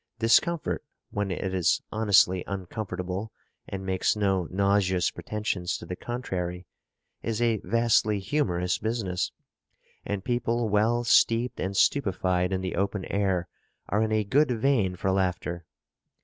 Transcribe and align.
Discomfort, 0.17 0.83
when 1.11 1.29
it 1.29 1.53
is 1.53 1.79
honestly 1.91 2.43
uncomfortable 2.47 3.31
and 3.69 3.85
makes 3.85 4.15
no 4.15 4.47
nauseous 4.49 5.11
pretensions 5.11 5.77
to 5.77 5.85
the 5.85 5.95
contrary, 5.95 6.65
is 7.21 7.39
a 7.39 7.57
vastly 7.63 8.17
humorous 8.19 8.79
business; 8.79 9.31
and 10.03 10.23
people 10.25 10.69
well 10.69 11.03
steeped 11.03 11.59
and 11.59 11.77
stupefied 11.77 12.51
in 12.51 12.61
the 12.61 12.75
open 12.77 13.05
air 13.11 13.47
are 13.89 14.01
in 14.01 14.11
a 14.11 14.23
good 14.23 14.49
vein 14.49 14.95
for 14.95 15.11
laughter. 15.11 15.67